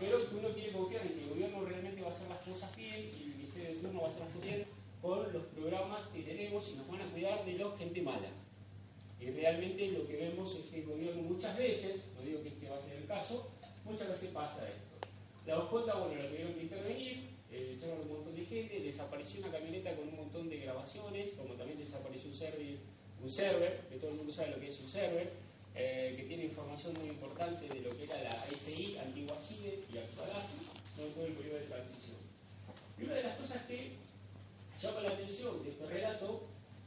[0.00, 3.12] pero uno quiere confiar en que el gobierno realmente va a hacer las cosas bien
[3.12, 4.66] y el Ministerio de Turno va a hacer las cosas bien
[5.02, 8.28] con los programas que tenemos y nos van a cuidar de la gente mala.
[9.20, 12.68] Y realmente lo que vemos es que el gobierno muchas veces, no digo que este
[12.70, 13.50] va a ser el caso,
[13.84, 15.08] muchas veces pasa esto.
[15.46, 19.52] La OJ, bueno, la tuvieron que intervenir, eh, echaron un montón de gente, desapareció una
[19.52, 22.78] camioneta con un montón de grabaciones, como también desapareció un server,
[23.22, 25.30] un server que todo el mundo sabe lo que es un server,
[25.76, 29.98] eh, que tiene información muy importante de lo que era la SI, antigua CIDE y
[29.98, 30.56] actual AFI,
[30.98, 32.16] no todo el periodo de transición.
[32.98, 33.92] Y una de las cosas que
[34.82, 36.42] llama la atención de este relato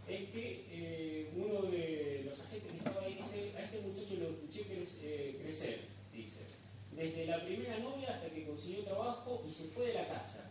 [0.07, 4.29] es que eh, uno de los agentes que estaba ahí dice, a este muchacho lo
[4.29, 4.65] escuché
[5.01, 5.79] eh, crecer,
[6.13, 6.41] dice,
[6.91, 10.46] desde la primera novia hasta que consiguió trabajo y se fue de la casa.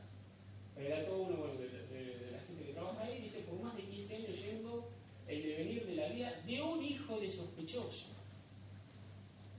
[0.77, 4.39] Relató uno bueno, de, la gente que trabaja ahí, dice, por más de 15 años
[4.39, 4.89] yendo
[5.27, 8.07] el devenir de la vida de un hijo de sospechoso.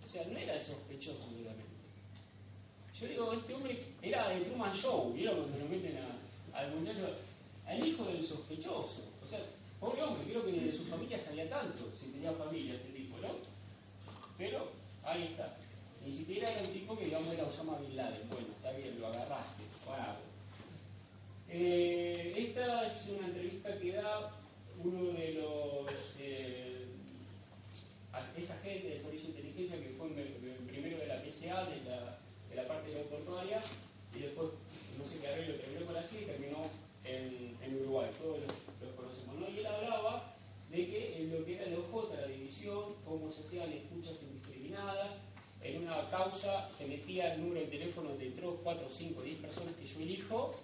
[0.06, 1.66] O sea, no era sospechoso únicamente.
[3.00, 5.40] Yo digo, este hombre era de Truman Show, ¿vieron?
[5.40, 6.00] Cuando lo meten
[6.54, 7.16] al muchacho
[7.68, 9.04] al hijo del sospechoso.
[9.24, 9.40] O sea,
[9.80, 13.30] pobre hombre, creo que de su familia sabía tanto, si tenía familia este tipo, ¿no?
[14.38, 14.72] Pero
[15.04, 15.58] ahí está.
[16.06, 18.30] Ni siquiera era un tipo que, digamos, era Osama Bin Laden.
[18.30, 20.20] Bueno, está bien, lo agarraste, parado.
[21.50, 24.32] Eh, esta es una entrevista que da
[24.84, 26.86] uno de los eh,
[28.38, 30.10] esa gente del servicio de inteligencia que fue
[30.68, 33.62] primero de la PSA, de la, de la parte aeroportuaria,
[34.16, 34.50] y después
[34.98, 35.28] no sé qué
[36.13, 36.70] y terminó
[37.04, 38.10] en, en Uruguay.
[38.22, 39.36] Todos los, conocemos.
[39.36, 39.50] ¿no?
[39.50, 40.36] Y él hablaba
[40.70, 45.12] de que en lo que era el OJ, la división, cómo se hacían escuchas indiscriminadas,
[45.62, 49.76] en una causa se metía el número de teléfono de 3, 4, 5, 10 personas
[49.76, 50.56] que yo elijo,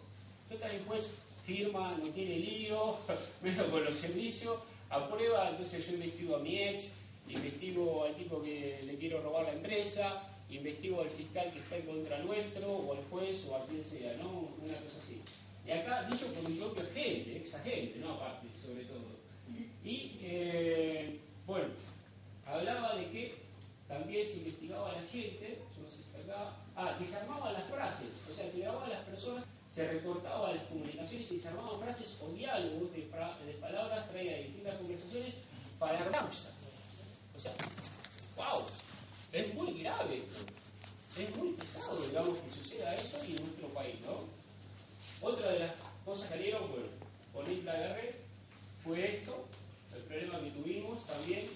[0.50, 1.14] total el juez
[1.46, 2.98] firma, no tiene lío,
[3.42, 6.92] menos con los servicios, aprueba, entonces yo investigo a mi ex,
[7.28, 11.86] investigo al tipo que le quiero robar la empresa, investigo al fiscal que está en
[11.86, 14.50] contra nuestro, o al juez, o a quien sea, ¿no?
[14.62, 15.22] Una cosa así.
[15.66, 18.14] Y acá, dicho por mi propio agente, ex agente, ¿no?
[18.14, 19.24] Aparte, sobre todo.
[19.84, 21.68] Y, eh, bueno,
[22.46, 23.36] hablaba de que
[23.88, 27.66] también se investigaba a la gente, no sé si acá, ah, que se armaban las
[27.66, 32.18] frases, o sea, se grababan las personas, se recortaban las comunicaciones y se armaban frases
[32.22, 33.02] o diálogos de,
[33.60, 35.34] palabras traídas distintas conversaciones
[35.80, 36.52] para causa.
[37.36, 37.54] O sea,
[38.36, 38.66] wow,
[39.34, 40.24] es muy grave
[41.18, 44.26] Es muy pesado, digamos, que suceda eso y en nuestro país, ¿no?
[45.28, 45.72] Otra de las
[46.06, 46.88] cosas que salieron, bueno,
[47.34, 48.16] con Isla Guerre
[48.84, 49.46] fue esto,
[49.96, 51.50] el problema que tuvimos también,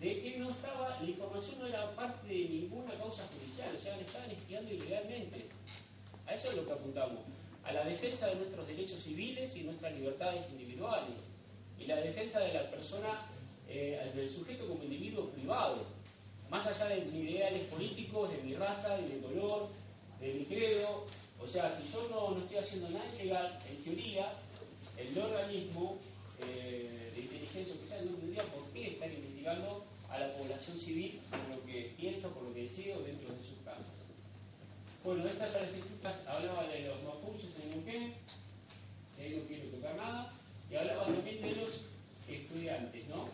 [0.00, 3.96] de que no estaba, la información no era parte de ninguna causa judicial, o sea,
[3.96, 5.46] le estaban espiando ilegalmente.
[6.26, 7.20] A eso es lo que apuntamos,
[7.64, 11.16] a la defensa de nuestros derechos civiles y nuestras libertades individuales,
[11.78, 13.26] y la defensa de la persona,
[13.68, 15.86] eh, del sujeto como individuo privado,
[16.50, 19.68] más allá de mis ideales políticos, de mi raza, de mi color,
[20.20, 21.06] de mi credo,
[21.40, 24.32] o sea, si yo no, no estoy haciendo nada ilegal, en teoría,
[24.96, 25.98] el organismo
[26.40, 31.56] eh, de inteligencia sea no tendría por qué estar investigando a la población civil por
[31.56, 33.92] lo que piensa, por lo que decide dentro de sus casas.
[35.04, 38.14] Bueno, estas estadísticas hablaba de los mapuches en Neuquén,
[39.16, 40.32] que ahí no quiero tocar nada,
[40.70, 41.70] y hablaba también de los
[42.28, 43.28] estudiantes, ¿no?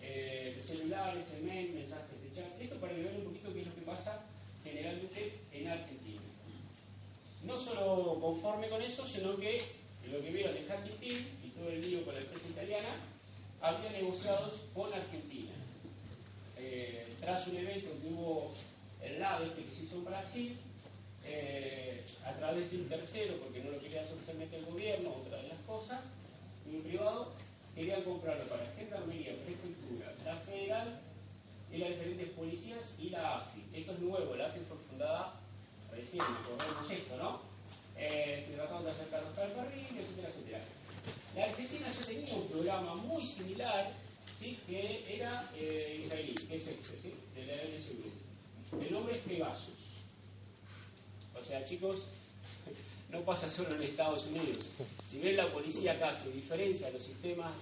[0.00, 2.21] Eh, celulares, el mensajes
[2.60, 4.24] Esto para que vean un poquito qué es lo que pasa
[4.64, 6.22] generalmente en Argentina
[7.44, 9.62] no solo conforme con eso, sino que
[10.10, 12.96] lo que veo de Hacking Team y todo el lío con la empresa italiana,
[13.60, 15.52] había negociados con Argentina.
[16.58, 18.52] Eh, tras un evento que hubo
[19.02, 20.56] el lado este que se hizo en Brasil,
[21.24, 25.48] eh, a través de un tercero, porque no lo quería socialmente el gobierno, otra de
[25.48, 26.00] las cosas,
[26.66, 27.32] un privado,
[27.74, 31.00] querían comprarlo para Gendarmería, Prefectura, la Federal
[31.72, 33.64] y las diferentes policías y la AFI.
[33.72, 35.34] Esto es nuevo, la AFI fue fundada
[35.90, 37.40] recién recordemos esto, ¿no?
[37.96, 40.64] Eh, se trataron de acercar los ferrocarriles, etcétera, etcétera.
[41.36, 43.92] La Argentina ya tenía un programa muy similar,
[44.38, 44.58] ¿sí?
[44.66, 47.14] que era eh, israelí, que es este, ¿sí?
[47.34, 48.84] de la LSU.
[48.84, 49.82] El nombre es Pegasus.
[51.38, 52.04] O sea, chicos,
[53.10, 54.70] no pasa solo en Estados Unidos.
[55.04, 57.52] Si ven la policía acá se diferencia los sistemas,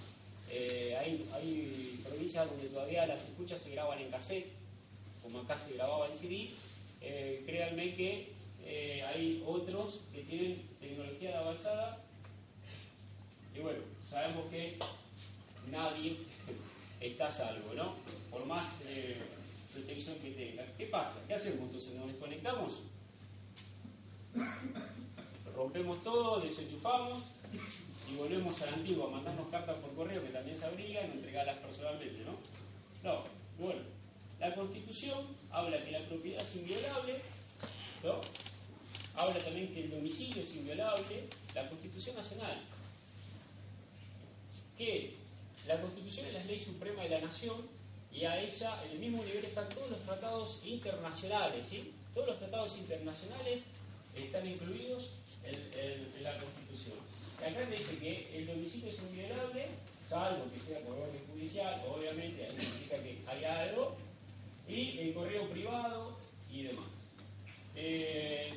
[0.50, 4.48] eh, hay, provincias donde todavía las escuchas se graban en cassette,
[5.22, 6.50] como acá se grababa en CD,
[7.00, 8.32] eh, créanme que
[8.64, 11.98] eh, hay otros que tienen tecnología avanzada
[13.54, 14.78] y bueno, sabemos que
[15.70, 16.18] nadie
[17.00, 17.94] está salvo, ¿no?
[18.30, 19.16] Por más eh,
[19.72, 20.64] protección que tenga.
[20.76, 21.20] ¿Qué pasa?
[21.26, 21.94] ¿Qué hacemos entonces?
[21.94, 22.80] ¿Nos desconectamos?
[25.54, 27.22] Rompemos todo, desenchufamos
[28.10, 31.58] y volvemos a la antigua, mandarnos cartas por correo que también se abrían y entregarlas
[31.58, 32.36] personalmente, ¿no?
[33.02, 33.24] No,
[33.58, 33.82] bueno.
[34.38, 37.20] La Constitución habla que la propiedad es inviolable,
[38.02, 38.22] ¿no?
[39.14, 42.58] habla también que el domicilio es inviolable, la Constitución Nacional,
[44.78, 45.16] que
[45.66, 47.68] la Constitución es la ley suprema de la nación
[48.12, 51.92] y a ella en el mismo nivel están todos los tratados internacionales, ¿sí?
[52.14, 53.62] Todos los tratados internacionales
[54.16, 55.10] están incluidos
[55.44, 57.09] en, la Constitución.
[57.40, 59.66] Acá me dice que el domicilio es inviolable,
[60.04, 63.96] salvo que sea por orden judicial, obviamente ahí significa que hay algo,
[64.68, 66.18] y el correo privado
[66.50, 66.88] y demás.
[67.76, 68.52] Eh,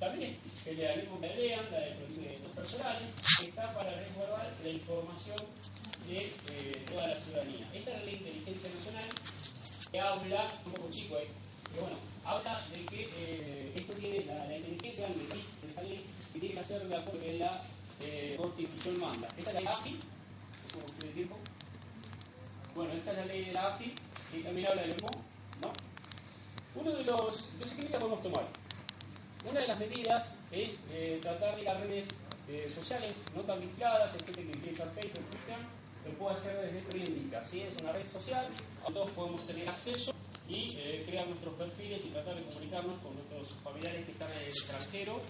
[0.00, 3.08] también el de la la de datos personales,
[3.40, 5.36] está para resguardar la información
[6.08, 6.32] de eh,
[6.90, 7.68] toda la ciudadanía.
[7.72, 9.08] Esta es la ley inteligencia nacional
[9.92, 11.28] que habla, un poco chico, eh,
[11.70, 15.06] pero bueno, habla de que eh, esto tiene la, la inteligencia
[15.82, 17.62] ley se tiene que hacer de acuerdo que la
[18.36, 19.28] constitución manda.
[19.36, 20.00] Esta es la de AFI,
[20.72, 21.38] ¿cómo el tiempo?
[22.74, 23.94] Bueno, esta es la ley de la AFI
[24.34, 25.08] y también habla del mismo
[25.60, 25.72] ¿no?
[26.80, 28.46] Uno de los, entonces, ¿qué medidas podemos tomar?
[29.48, 32.08] Una de las medidas es eh, tratar de las redes
[32.48, 35.58] eh, sociales no tan vinculadas, hay gente que utiliza Facebook, Twitter,
[36.04, 37.60] lo puede hacer desde Triendica, ¿sí?
[37.60, 38.46] Es una red social,
[38.86, 40.12] todos podemos tener acceso
[40.48, 44.38] y eh, crear nuestros perfiles y tratar de comunicarnos con nuestros familiares que están en
[44.38, 45.20] el extranjero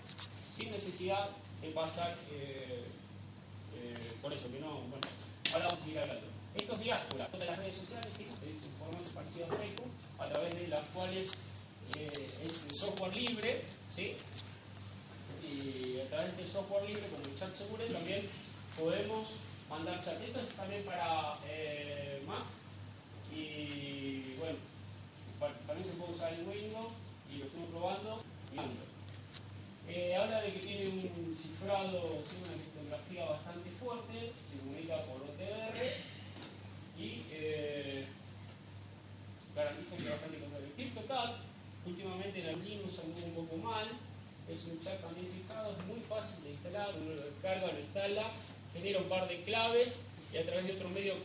[0.57, 1.31] sin necesidad
[1.63, 2.85] de pasar eh,
[3.75, 5.07] eh, por eso, que no, bueno,
[5.53, 6.27] ahora vamos a seguir hablando.
[6.55, 10.69] Estos diásporas de las redes sociales, sí, es información parecida a Facebook, a través de
[10.69, 11.31] las cuales
[11.97, 13.63] eh, es software libre,
[13.95, 14.17] ¿sí?
[15.43, 18.29] y a través del software libre, como el chat seguro, también
[18.79, 19.35] podemos
[19.69, 20.21] mandar chat.
[20.21, 22.45] Esto es también para eh, Mac
[23.35, 24.59] y bueno,
[25.67, 26.93] también se puede usar en Windows
[27.33, 28.23] y lo estamos probando
[28.53, 28.93] y Android.
[29.95, 35.77] Eh, habla de que tiene un cifrado, una criptografía bastante fuerte, se comunica por OTR
[36.99, 38.07] y eh,
[39.55, 40.65] garantiza que bastante control.
[40.65, 41.35] El CryptoCat,
[41.85, 43.89] últimamente en Linux anduvo un poco mal,
[44.49, 48.33] es un chat también cifrado, es muy fácil de instalar, uno lo descarga, lo instala,
[48.73, 49.97] genera un par de claves
[50.33, 51.17] y a través de otro medio,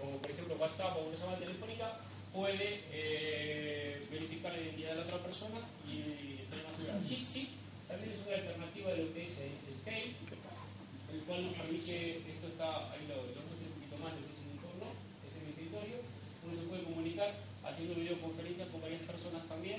[0.00, 1.98] como por ejemplo WhatsApp o una llamada telefónica,
[2.32, 7.00] puede eh, verificar la identidad de la otra persona y tener más seguridad.
[7.94, 10.18] También es una alternativa de lo que es el Scale,
[11.14, 14.42] el cual nos permite, esto está, ahí lo, lo un poquito más, lo que es
[14.42, 14.90] el entorno,
[15.22, 16.02] este es mi escritorio,
[16.42, 19.78] uno se puede comunicar haciendo videoconferencias con varias personas también.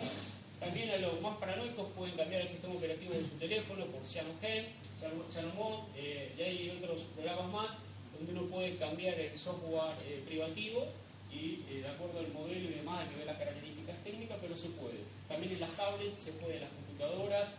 [0.63, 4.63] También a los más paranoicos pueden cambiar el sistema operativo de su teléfono por CyanoGen,
[4.95, 7.71] CyanoMod, eh, y hay otros programas más
[8.15, 10.87] donde uno puede cambiar el software eh, privativo
[11.27, 14.55] y eh, de acuerdo al modelo y demás hay que ver las características técnicas, pero
[14.55, 15.03] se puede.
[15.27, 17.49] También en las tablets se puede, en las computadoras,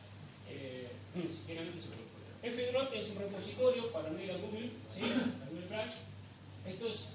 [0.48, 0.88] eh,
[1.46, 2.06] generalmente se.
[2.42, 5.02] FDROT es un repositorio para no ir a Google, ¿sí?
[5.02, 5.94] a Google Flash.
[6.64, 7.06] Esto es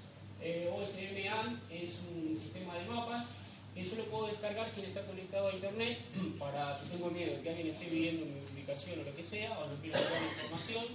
[0.41, 3.27] eh, OSM es un sistema de mapas
[3.75, 5.99] que yo lo puedo descargar sin estar conectado a internet
[6.39, 9.57] para si tengo miedo de que alguien esté viviendo mi ubicación o lo que sea,
[9.59, 10.85] o no quiero saber información,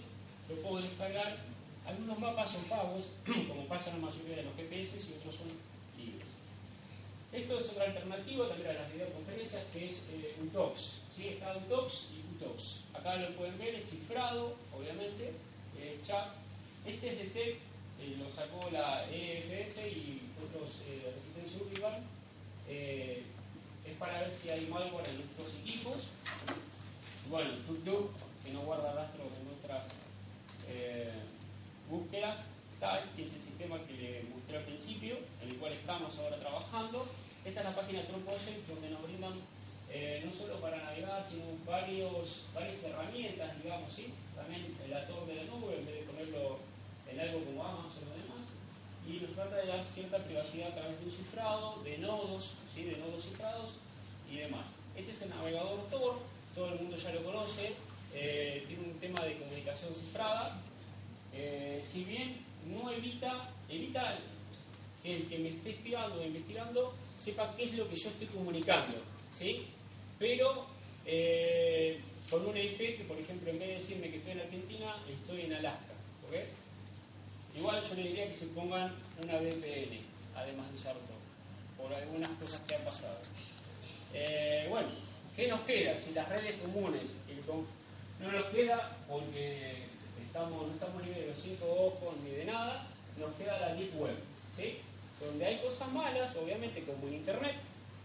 [0.49, 1.39] lo puedo descargar.
[1.87, 3.11] Algunos mapas son pagos,
[3.49, 5.76] como pasa en la mayoría de los GPS, y otros son.
[7.37, 11.03] Esto es otra alternativa también a las videoconferencias, que es eh, UTOX.
[11.15, 11.29] ¿sí?
[11.29, 12.81] Está UTOX y UTOX.
[12.95, 15.33] Acá lo pueden ver, es cifrado, obviamente,
[16.03, 16.29] chat.
[16.87, 17.57] Este es de TEC,
[18.01, 22.05] eh, lo sacó la EFF y otros eh, Resistencia Urban.
[22.69, 23.23] Eh,
[23.85, 25.97] es para ver si hay malware en nuestros equipos.
[27.29, 28.13] Bueno, TukTuk,
[28.45, 29.89] que no guarda rastro de nuestras
[30.69, 31.13] eh,
[31.91, 32.39] búsquedas,
[32.81, 36.39] tal, que es el sistema que le mostré al principio, en el cual estamos ahora
[36.39, 37.07] trabajando.
[37.47, 39.35] Esta es la página True Project, donde nos brindan
[39.89, 44.13] eh, no solo para navegar, sino varios, varias herramientas, digamos, ¿sí?
[44.35, 46.59] También el ator de la nube, en vez de ponerlo
[47.09, 48.51] en algo como Amazon o demás,
[49.07, 52.83] y nos trata de dar cierta privacidad a través de un cifrado, de nodos, ¿sí?
[52.83, 53.75] de nodos cifrados
[54.29, 54.67] y demás.
[54.97, 56.19] Este es el navegador Tor,
[56.53, 57.75] todo el mundo ya lo conoce,
[58.13, 60.61] eh, tiene un tema de comunicación cifrada,
[61.33, 64.19] eh, si bien no evita, evita
[65.05, 68.97] el que me esté espiando o investigando sepa qué es lo que yo estoy comunicando,
[69.31, 69.67] ¿sí?
[70.19, 70.67] Pero
[71.05, 72.01] eh,
[72.31, 75.43] con una IP que, por ejemplo, en vez de decirme que estoy en Argentina, estoy
[75.43, 75.95] en Alaska,
[76.29, 76.37] ¿ok?
[77.57, 79.99] Igual yo le diría que se pongan una VPN,
[80.35, 80.97] además de usar
[81.77, 83.19] por algunas cosas que han pasado.
[84.13, 84.89] Eh, bueno,
[85.35, 85.99] ¿qué nos queda?
[85.99, 87.05] Si las redes comunes
[88.21, 89.85] no nos queda porque
[90.25, 92.87] estamos, no estamos ni de los cinco ojos ni de nada,
[93.19, 94.17] nos queda la Deep Web,
[94.57, 94.79] ¿sí?
[95.21, 97.57] Donde hay cosas malas, obviamente, como en Internet,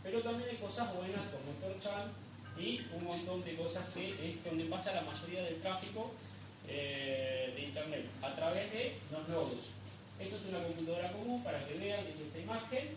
[0.04, 2.12] pero también hay cosas buenas como Torchan
[2.58, 6.12] y un montón de cosas que es donde pasa la mayoría del tráfico
[6.68, 9.72] eh, de Internet, a través de los nodos.
[10.20, 12.96] Esto es una computadora común para que vean es esta imagen.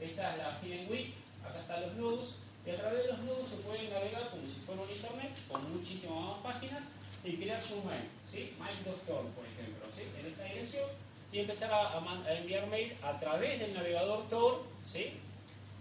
[0.00, 1.12] Esta es la Hidden Week,
[1.44, 4.56] acá están los nodos, y a través de los nodos se puede navegar como si
[4.64, 6.84] fuera un Internet, con muchísimas más páginas,
[7.22, 8.54] y crear su mail, ¿sí?
[8.58, 10.08] mail.com, por ejemplo, ¿sí?
[10.18, 10.88] en esta dirección,
[11.32, 15.12] y empezar a, enviar mail a través del navegador Tor, ¿sí?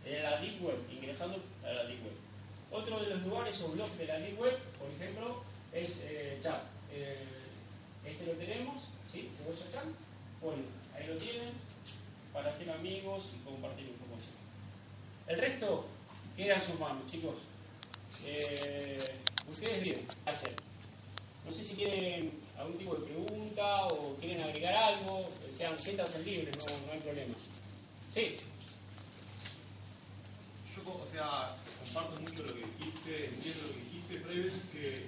[0.05, 2.13] en la Deep Web, ingresando a la Deep Web.
[2.71, 5.43] Otro de los lugares o blogs de la Deep Web, por ejemplo,
[5.73, 6.61] es eh, chat.
[6.91, 7.17] Eh,
[8.05, 9.29] este lo tenemos, ¿sí?
[9.37, 9.85] Cebolla Chat.
[10.41, 10.63] Bueno,
[10.95, 11.53] ahí lo tienen
[12.33, 14.33] para ser amigos y compartir información.
[15.27, 15.85] El resto
[16.37, 17.35] queda en sus manos, chicos.
[18.25, 18.97] Eh,
[19.49, 20.68] ustedes bien, hacer.
[21.49, 22.29] No sé si quieren
[22.59, 27.33] algún tipo de pregunta o quieren agregar algo, sean siéntanse libres, no, no hay problema.
[28.13, 28.37] Sí.
[30.75, 34.61] Yo, o sea, comparto mucho lo que dijiste, entiendo lo que dijiste, pero hay veces
[34.71, 35.05] que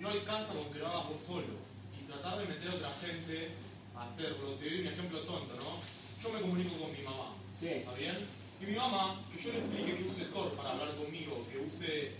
[0.00, 1.54] no alcanza con que lo hagas vos solo
[1.98, 3.48] y tratar de meter a otra gente
[3.96, 4.50] a hacerlo.
[4.56, 5.80] Te doy un ejemplo tonto, ¿no?
[6.22, 7.68] Yo me comunico con mi mamá, Sí.
[7.68, 8.18] ¿está bien?
[8.60, 12.12] Y mi mamá, que yo le explique que use Tor para hablar conmigo, que use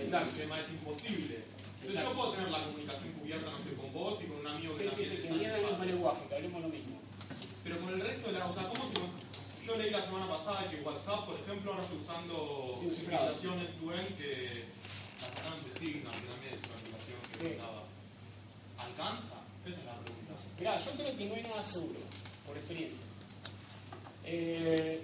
[0.00, 0.30] Exacto.
[0.30, 1.52] el tema es imposible.
[1.82, 4.74] Entonces yo puedo tener la comunicación cubierta, no sé, con vos y con un amigo
[4.74, 7.00] que Sí, sí, sí, que el mismo en lenguaje, que hablemos lo mismo.
[7.64, 8.46] Pero con el resto de la...
[8.46, 11.96] O sea, ¿cómo se Yo leí la semana pasada que WhatsApp, por ejemplo, ahora está
[11.96, 13.26] usando Sí, cifrado.
[13.34, 14.64] aplicaciones end que
[15.20, 17.46] la sacaron de Signal, que también es una aplicación que Sí.
[17.54, 17.82] estaba.
[18.78, 19.36] ¿Alcanza?
[19.66, 20.32] Esa es la pregunta.
[20.58, 22.00] Mirá, yo creo que no hay nada seguro,
[22.46, 22.98] por experiencia.
[24.24, 25.02] Eh,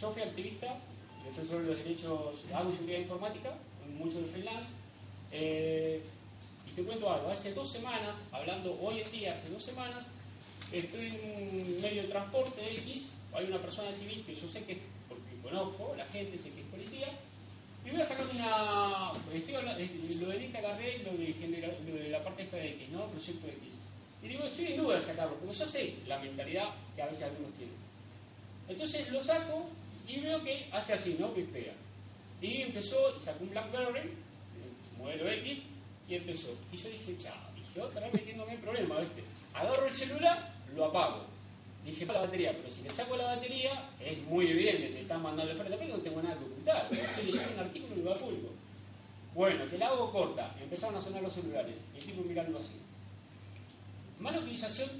[0.00, 0.78] yo fui activista,
[1.24, 3.54] defensor de los derechos, hago seguridad informática,
[3.98, 4.70] mucho de freelance.
[5.38, 6.00] Eh,
[6.66, 10.06] y te cuento algo, hace dos semanas, hablando hoy en día, hace dos semanas,
[10.72, 14.78] estoy en un medio de transporte X, hay una persona civil que yo sé que,
[15.08, 17.08] porque conozco, la gente sé que es policía,
[17.84, 19.12] y voy a sacar una.
[19.32, 22.88] Estoy hablando, eh, lo de Nick agarré lo de, lo de la parte de X,
[22.90, 23.06] ¿no?
[23.06, 23.58] Proyecto X.
[24.22, 27.24] Y digo, estoy en duda de sacarlo, porque yo sé la mentalidad que a veces
[27.24, 27.76] algunos tienen.
[28.68, 29.66] Entonces lo saco
[30.08, 31.32] y veo que hace así, ¿no?
[31.32, 31.74] Que pega.
[32.40, 34.10] Y empezó, sacó un Blackberry,
[34.98, 35.62] modelo X,
[36.08, 36.48] y empezó.
[36.72, 39.24] Y yo dije, chao, dije, otra vez metiéndome en problemas, ¿viste?
[39.54, 41.24] Agarro el celular, lo apago.
[41.84, 45.52] Dije, la batería, pero si le saco la batería, es muy evidente, te están mandando
[45.52, 46.88] el frente, no tengo nada que ocultar.
[46.90, 48.48] Estoy leyendo un artículo en lugar público.
[49.34, 52.74] Bueno, que la hago corta, empezaron a sonar los celulares, y el tipo mirando así.
[54.18, 54.90] Mala utilización,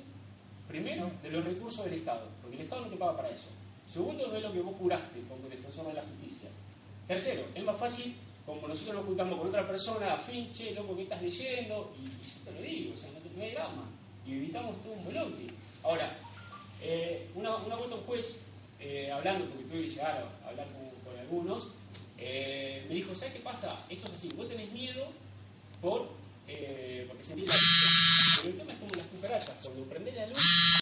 [0.68, 3.48] primero, de los recursos del Estado, porque el Estado no te paga para eso.
[3.88, 6.50] Segundo, no es lo que vos juraste como defensor de la justicia.
[7.08, 8.14] Tercero, es más fácil,
[8.46, 11.92] como nosotros nos juntamos con otra persona, afín, che, loco, ¿qué estás leyendo?
[11.98, 13.90] Y yo te lo digo, o sea, no, te, no hay drama.
[14.24, 15.46] Y evitamos todo un bloque.
[15.82, 16.16] Ahora,
[16.80, 18.36] eh, una, una vuelta un juez,
[18.78, 20.86] eh, hablando, porque tuve que llegar a hablar con,
[21.18, 21.68] algunos,
[22.18, 23.84] eh, me dijo, ¿sabes qué pasa?
[23.88, 25.08] Esto es así, vos tenés miedo
[25.82, 26.08] por,
[27.08, 27.54] porque sentís la...
[28.36, 30.38] Pero el tema es como las cucarachas, cuando prendés la luz,